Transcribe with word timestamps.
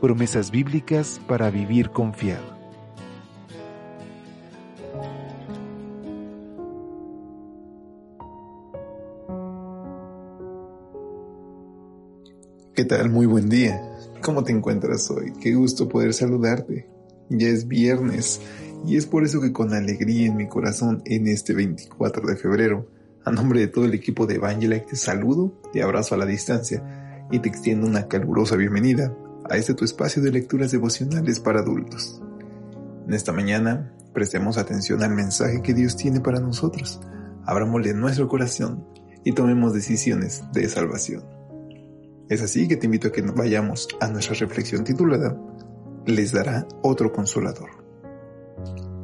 Promesas 0.00 0.50
bíblicas 0.50 1.22
para 1.26 1.50
vivir 1.50 1.88
confiado. 1.88 2.44
¿Qué 12.74 12.84
tal? 12.84 13.08
Muy 13.08 13.24
buen 13.24 13.48
día. 13.48 13.80
¿Cómo 14.20 14.44
te 14.44 14.52
encuentras 14.52 15.10
hoy? 15.10 15.32
Qué 15.40 15.54
gusto 15.54 15.88
poder 15.88 16.12
saludarte. 16.12 16.86
Ya 17.30 17.48
es 17.48 17.66
viernes 17.66 18.42
y 18.86 18.98
es 18.98 19.06
por 19.06 19.24
eso 19.24 19.40
que 19.40 19.54
con 19.54 19.72
alegría 19.72 20.26
en 20.26 20.36
mi 20.36 20.46
corazón 20.46 21.00
en 21.06 21.26
este 21.26 21.54
24 21.54 22.26
de 22.26 22.36
febrero 22.36 22.86
a 23.24 23.30
nombre 23.30 23.60
de 23.60 23.68
todo 23.68 23.86
el 23.86 23.94
equipo 23.94 24.26
de 24.26 24.34
Evangelike 24.34 24.88
te 24.90 24.96
saludo, 24.96 25.58
te 25.72 25.82
abrazo 25.82 26.14
a 26.14 26.18
la 26.18 26.26
distancia 26.26 27.26
y 27.32 27.38
te 27.38 27.48
extiendo 27.48 27.86
una 27.86 28.06
calurosa 28.06 28.56
bienvenida 28.56 29.12
a 29.50 29.56
este 29.56 29.74
tu 29.74 29.84
espacio 29.84 30.22
de 30.22 30.32
lecturas 30.32 30.70
devocionales 30.70 31.40
para 31.40 31.60
adultos. 31.60 32.20
En 33.06 33.14
esta 33.14 33.32
mañana 33.32 33.92
prestemos 34.12 34.58
atención 34.58 35.02
al 35.02 35.14
mensaje 35.14 35.62
que 35.62 35.74
Dios 35.74 35.96
tiene 35.96 36.20
para 36.20 36.40
nosotros, 36.40 37.00
abramosle 37.44 37.94
nuestro 37.94 38.28
corazón 38.28 38.86
y 39.24 39.32
tomemos 39.32 39.74
decisiones 39.74 40.44
de 40.52 40.68
salvación. 40.68 41.24
Es 42.28 42.42
así 42.42 42.66
que 42.66 42.76
te 42.76 42.86
invito 42.86 43.08
a 43.08 43.12
que 43.12 43.22
vayamos 43.22 43.88
a 44.00 44.08
nuestra 44.08 44.34
reflexión 44.34 44.84
titulada 44.84 45.38
Les 46.06 46.32
dará 46.32 46.66
otro 46.82 47.12
consolador. 47.12 47.70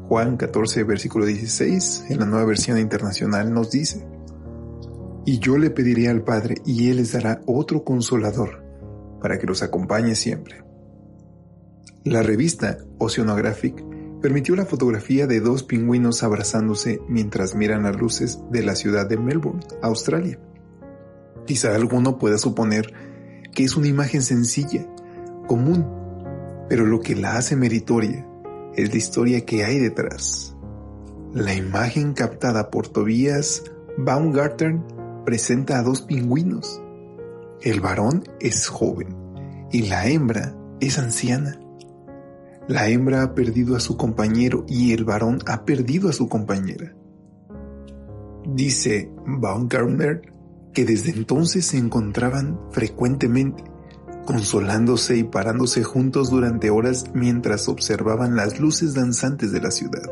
Juan 0.09 0.37
14, 0.37 0.83
versículo 0.85 1.25
16, 1.25 2.07
en 2.09 2.19
la 2.19 2.27
nueva 2.27 2.45
versión 2.45 2.79
internacional 2.79 3.53
nos 3.53 3.71
dice, 3.71 4.07
Y 5.25 5.39
yo 5.39 5.57
le 5.57 5.71
pediré 5.71 6.09
al 6.09 6.23
Padre 6.23 6.57
y 6.67 6.91
Él 6.91 6.97
les 6.97 7.13
dará 7.13 7.41
otro 7.47 7.85
consolador 7.85 8.62
para 9.23 9.39
que 9.39 9.47
los 9.47 9.63
acompañe 9.63 10.15
siempre. 10.15 10.63
La 12.05 12.23
revista 12.23 12.79
Oceanographic 12.99 13.85
permitió 14.21 14.57
la 14.57 14.67
fotografía 14.67 15.27
de 15.27 15.41
dos 15.41 15.63
pingüinos 15.63 16.23
abrazándose 16.23 17.01
mientras 17.09 17.55
miran 17.55 17.85
las 17.85 17.97
luces 17.97 18.41
de 18.51 18.63
la 18.63 18.75
ciudad 18.75 19.09
de 19.09 19.17
Melbourne, 19.17 19.61
Australia. 19.83 20.39
Quizá 21.47 21.75
alguno 21.75 22.19
pueda 22.19 22.39
suponer 22.39 22.93
que 23.55 23.65
es 23.65 23.77
una 23.77 23.89
imagen 23.89 24.23
sencilla, 24.23 24.87
común, 25.47 25.87
pero 26.69 26.87
lo 26.87 27.01
que 27.01 27.15
la 27.15 27.37
hace 27.37 27.55
meritoria 27.55 28.27
es 28.75 28.91
la 28.91 28.97
historia 28.97 29.45
que 29.45 29.65
hay 29.65 29.79
detrás. 29.79 30.57
La 31.33 31.55
imagen 31.55 32.15
captada 32.15 32.71
por 32.71 32.89
Tobias 32.89 33.63
Baumgarten 33.97 34.83
presenta 35.25 35.79
a 35.79 35.83
dos 35.83 36.03
pingüinos. 36.03 36.82
El 37.63 37.81
varón 37.81 38.25
es 38.41 38.67
joven 38.67 39.17
y 39.71 39.83
la 39.83 40.09
hembra 40.09 40.53
es 40.81 40.99
anciana. 40.99 41.61
La 42.67 42.89
hembra 42.89 43.23
ha 43.23 43.35
perdido 43.35 43.77
a 43.77 43.81
su 43.81 43.97
compañero 43.97 44.65
y 44.67 44.93
el 44.93 45.05
varón 45.05 45.39
ha 45.47 45.65
perdido 45.65 46.09
a 46.09 46.13
su 46.13 46.29
compañera. 46.29 46.93
Dice 48.45 49.13
Baumgartner 49.25 50.23
que 50.73 50.85
desde 50.85 51.13
entonces 51.13 51.67
se 51.67 51.79
encontraban 51.79 52.59
frecuentemente 52.73 53.63
consolándose 54.25 55.17
y 55.17 55.23
parándose 55.23 55.85
juntos 55.85 56.31
durante 56.31 56.71
horas 56.71 57.05
mientras 57.15 57.69
observaban 57.69 58.35
las 58.35 58.59
luces 58.59 58.95
danzantes 58.95 59.53
de 59.53 59.61
la 59.61 59.71
ciudad. 59.71 60.11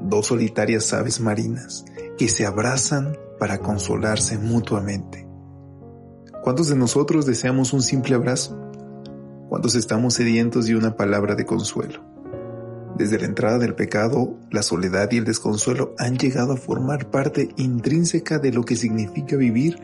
Dos 0.00 0.28
solitarias 0.28 0.90
aves 0.94 1.20
marinas 1.20 1.84
que 2.16 2.28
se 2.28 2.46
abrazan 2.46 3.14
para 3.38 3.58
consolarse 3.58 4.38
mutuamente. 4.38 5.33
¿Cuántos 6.44 6.68
de 6.68 6.76
nosotros 6.76 7.24
deseamos 7.24 7.72
un 7.72 7.80
simple 7.80 8.14
abrazo? 8.14 8.60
¿Cuántos 9.48 9.76
estamos 9.76 10.12
sedientos 10.12 10.66
de 10.66 10.76
una 10.76 10.94
palabra 10.94 11.36
de 11.36 11.46
consuelo? 11.46 12.04
Desde 12.98 13.18
la 13.18 13.24
entrada 13.24 13.58
del 13.58 13.74
pecado, 13.74 14.36
la 14.50 14.62
soledad 14.62 15.10
y 15.10 15.16
el 15.16 15.24
desconsuelo 15.24 15.94
han 15.96 16.18
llegado 16.18 16.52
a 16.52 16.58
formar 16.58 17.10
parte 17.10 17.48
intrínseca 17.56 18.38
de 18.38 18.52
lo 18.52 18.62
que 18.62 18.76
significa 18.76 19.36
vivir 19.36 19.78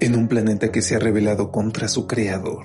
en 0.00 0.16
un 0.16 0.26
planeta 0.26 0.72
que 0.72 0.80
se 0.80 0.96
ha 0.96 0.98
rebelado 0.98 1.52
contra 1.52 1.86
su 1.86 2.06
creador. 2.06 2.64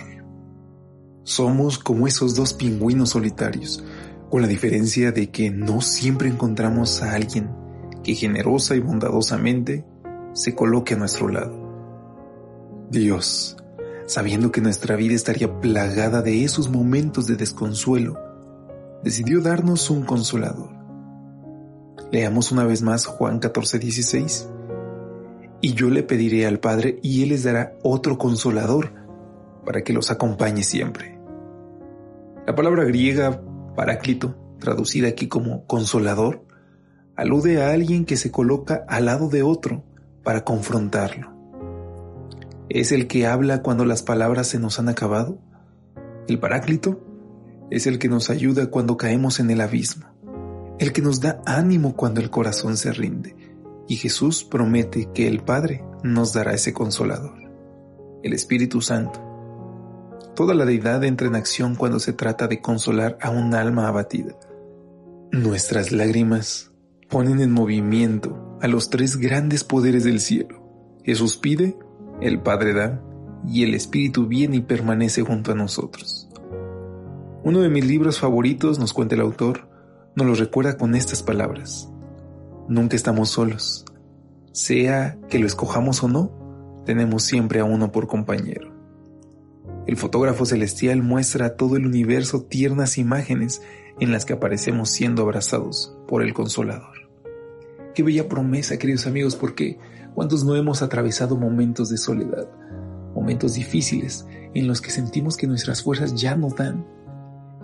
Somos 1.24 1.78
como 1.78 2.08
esos 2.08 2.36
dos 2.36 2.54
pingüinos 2.54 3.10
solitarios, 3.10 3.84
con 4.30 4.44
la 4.44 4.48
diferencia 4.48 5.12
de 5.12 5.30
que 5.30 5.50
no 5.50 5.82
siempre 5.82 6.30
encontramos 6.30 7.02
a 7.02 7.14
alguien 7.14 7.50
que 8.02 8.16
generosa 8.16 8.78
y 8.78 8.80
bondadosamente 8.80 9.84
se 10.32 10.56
coloque 10.56 10.94
a 10.94 10.98
nuestro 10.98 11.28
lado. 11.28 11.65
Dios, 13.00 13.58
sabiendo 14.06 14.52
que 14.52 14.62
nuestra 14.62 14.96
vida 14.96 15.16
estaría 15.16 15.60
plagada 15.60 16.22
de 16.22 16.44
esos 16.44 16.70
momentos 16.70 17.28
de 17.28 17.36
desconsuelo, 17.36 18.18
decidió 19.04 19.42
darnos 19.42 19.90
un 19.90 20.04
consolador. 20.04 20.70
Leamos 22.12 22.52
una 22.52 22.64
vez 22.64 22.82
más 22.82 23.06
Juan 23.06 23.40
14:16 23.40 24.50
y 25.62 25.74
yo 25.74 25.90
le 25.90 26.04
pediré 26.04 26.46
al 26.46 26.60
Padre 26.60 27.00
y 27.02 27.24
Él 27.24 27.30
les 27.30 27.44
dará 27.44 27.74
otro 27.84 28.18
consolador 28.18 28.94
para 29.66 29.84
que 29.84 29.94
los 29.94 30.12
acompañe 30.12 30.64
siempre. 30.64 31.20
La 32.48 32.56
palabra 32.56 32.84
griega 32.86 33.42
paráclito, 33.76 34.36
traducida 34.60 35.10
aquí 35.10 35.28
como 35.28 35.66
consolador, 35.66 36.46
alude 37.16 37.62
a 37.62 37.72
alguien 37.72 38.06
que 38.06 38.16
se 38.16 38.32
coloca 38.32 38.86
al 38.88 39.06
lado 39.06 39.28
de 39.28 39.44
otro 39.44 39.84
para 40.24 40.46
confrontarlo. 40.46 41.35
Es 42.70 42.92
el 42.92 43.08
que 43.08 43.28
habla 43.28 43.62
cuando 43.62 43.86
las 43.86 44.02
palabras 44.02 44.48
se 44.48 44.60
nos 44.60 44.80
han 44.80 44.90
acabado. 44.90 45.38
El 46.28 46.40
paráclito 46.40 47.00
es 47.70 47.88
el 47.88 48.00
que 48.00 48.10
nos 48.10 48.30
ayuda 48.30 48.68
cuando 48.68 48.98
caemos 48.98 49.40
en 49.40 49.50
el 49.52 49.62
abismo, 49.62 50.08
el 50.80 50.92
que 50.92 51.02
nos 51.02 51.22
da 51.22 51.42
ánimo 51.46 51.96
cuando 51.96 52.22
el 52.22 52.30
corazón 52.30 52.78
se 52.78 52.92
rinde, 52.92 53.36
y 53.88 53.96
Jesús 53.96 54.44
promete 54.44 55.10
que 55.14 55.28
el 55.28 55.44
Padre 55.44 55.84
nos 56.04 56.34
dará 56.34 56.54
ese 56.54 56.74
consolador, 56.74 57.38
el 58.24 58.34
Espíritu 58.34 58.82
Santo. 58.82 59.22
Toda 60.36 60.54
la 60.54 60.66
deidad 60.66 61.04
entra 61.04 61.28
en 61.28 61.36
acción 61.36 61.76
cuando 61.76 62.00
se 62.00 62.14
trata 62.14 62.48
de 62.48 62.62
consolar 62.62 63.18
a 63.22 63.30
un 63.30 63.56
alma 63.56 63.88
abatida. 63.88 64.36
Nuestras 65.32 65.92
lágrimas 65.92 66.72
ponen 67.10 67.40
en 67.40 67.52
movimiento 67.52 68.58
a 68.62 68.68
los 68.68 68.90
tres 68.90 69.18
grandes 69.18 69.64
poderes 69.64 70.04
del 70.04 70.20
cielo. 70.20 70.62
Jesús 71.04 71.38
pide, 71.38 71.78
el 72.22 72.40
Padre 72.40 72.74
da, 72.74 73.02
y 73.48 73.64
el 73.64 73.76
Espíritu 73.76 74.28
viene 74.28 74.58
y 74.58 74.62
permanece 74.62 75.22
junto 75.22 75.52
a 75.52 75.56
nosotros. 75.56 76.30
Uno 77.44 77.60
de 77.60 77.70
mis 77.70 77.86
libros 77.86 78.20
favoritos, 78.20 78.80
nos 78.80 78.94
cuenta 78.94 79.16
el 79.16 79.22
autor, 79.22 79.68
nos 80.16 80.26
lo 80.26 80.34
recuerda 80.34 80.78
con 80.78 80.96
estas 80.96 81.22
palabras. 81.22 81.92
Nunca 82.68 82.96
estamos 82.96 83.30
solos. 83.30 83.86
Sea 84.52 85.18
que 85.30 85.38
lo 85.38 85.46
escojamos 85.46 86.04
o 86.04 86.08
no, 86.08 86.84
tenemos 86.86 87.24
siempre 87.24 87.60
a 87.60 87.66
uno 87.66 87.92
por 87.92 88.08
compañero. 88.08 88.74
El 89.86 89.98
fotógrafo 89.98 90.46
celestial 90.46 91.04
muestra 91.04 91.46
a 91.46 91.56
todo 91.56 91.76
el 91.76 91.86
universo 91.86 92.44
tiernas 92.44 92.98
imágenes 92.98 93.62
en 94.00 94.12
las 94.12 94.26
que 94.26 94.34
aparecemos 94.34 94.90
siendo 94.90 95.22
abrazados 95.22 95.96
por 96.08 96.24
el 96.24 96.34
consolador. 96.34 96.95
Qué 97.96 98.04
bella 98.04 98.30
promesa, 98.30 98.78
queridos 98.78 99.08
amigos, 99.08 99.36
porque 99.36 99.80
¿cuántos 100.14 100.44
no 100.44 100.56
hemos 100.56 100.84
atravesado 100.84 101.36
momentos 101.38 101.90
de 101.90 101.98
soledad? 101.98 102.48
momentos 103.16 103.54
difíciles 103.54 104.28
en 104.54 104.68
los 104.68 104.82
que 104.82 104.92
sentimos 104.92 105.38
que 105.38 105.48
nuestras 105.48 105.82
fuerzas 105.82 106.14
ya 106.14 106.36
no 106.36 106.50
dan. 106.50 106.86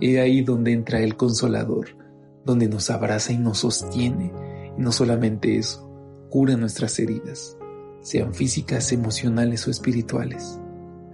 He 0.00 0.18
ahí 0.18 0.42
donde 0.42 0.72
entra 0.72 1.00
el 1.00 1.16
consolador, 1.16 1.96
donde 2.44 2.68
nos 2.68 2.90
abraza 2.90 3.32
y 3.32 3.38
nos 3.38 3.58
sostiene, 3.58 4.32
y 4.76 4.80
no 4.80 4.90
solamente 4.90 5.58
eso, 5.58 5.88
cura 6.30 6.56
nuestras 6.56 6.98
heridas, 6.98 7.56
sean 8.00 8.34
físicas, 8.34 8.90
emocionales 8.90 9.68
o 9.68 9.70
espirituales. 9.70 10.58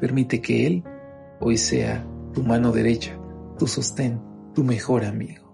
Permite 0.01 0.41
que 0.41 0.67
Él 0.67 0.85
hoy 1.41 1.59
sea 1.59 2.07
tu 2.33 2.43
mano 2.43 2.73
derecha, 2.73 3.19
tu 3.59 3.67
sostén, 3.67 4.23
tu 4.55 4.65
mejor 4.65 5.05
amigo. 5.05 5.45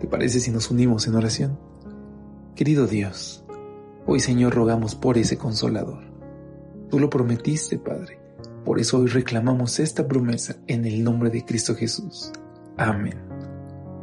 ¿Te 0.00 0.06
parece 0.06 0.40
si 0.40 0.50
nos 0.50 0.70
unimos 0.70 1.06
en 1.06 1.16
oración? 1.16 1.69
Querido 2.54 2.86
Dios, 2.86 3.44
hoy 4.06 4.20
Señor 4.20 4.54
rogamos 4.54 4.94
por 4.94 5.16
ese 5.16 5.38
consolador. 5.38 6.04
Tú 6.90 6.98
lo 6.98 7.08
prometiste, 7.08 7.78
Padre. 7.78 8.20
Por 8.64 8.78
eso 8.78 8.98
hoy 8.98 9.06
reclamamos 9.06 9.78
esta 9.80 10.06
promesa 10.06 10.56
en 10.66 10.84
el 10.84 11.02
nombre 11.02 11.30
de 11.30 11.44
Cristo 11.44 11.74
Jesús. 11.74 12.32
Amén. 12.76 13.18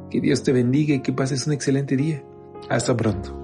Que 0.09 0.21
Dios 0.21 0.41
te 0.41 0.53
bendiga 0.53 0.95
y 0.95 1.01
que 1.01 1.13
pases 1.13 1.45
un 1.45 1.53
excelente 1.53 1.95
día. 1.95 2.23
Hasta 2.69 2.95
pronto. 2.95 3.35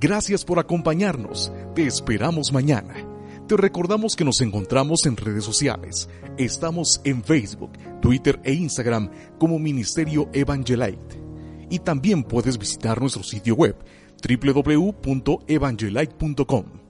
Gracias 0.00 0.44
por 0.44 0.58
acompañarnos. 0.58 1.52
Te 1.74 1.86
esperamos 1.86 2.52
mañana. 2.52 2.94
Te 3.48 3.56
recordamos 3.56 4.16
que 4.16 4.24
nos 4.24 4.40
encontramos 4.40 5.06
en 5.06 5.16
redes 5.16 5.44
sociales. 5.44 6.08
Estamos 6.36 7.00
en 7.04 7.22
Facebook, 7.22 7.72
Twitter 8.02 8.40
e 8.42 8.52
Instagram 8.52 9.10
como 9.38 9.58
Ministerio 9.58 10.28
Evangelite. 10.32 11.23
Y 11.74 11.80
también 11.80 12.22
puedes 12.22 12.56
visitar 12.56 13.00
nuestro 13.00 13.24
sitio 13.24 13.56
web 13.56 13.74
www.evangelite.com 14.22 16.83